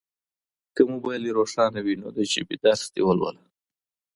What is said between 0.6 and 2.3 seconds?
که موبایل دي روښانه وي نو د